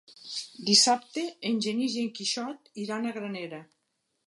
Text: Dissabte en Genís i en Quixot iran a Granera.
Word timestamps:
Dissabte 0.69 1.25
en 1.51 1.61
Genís 1.67 1.99
i 1.99 2.03
en 2.07 2.11
Quixot 2.21 2.73
iran 2.87 3.05
a 3.11 3.15
Granera. 3.21 3.63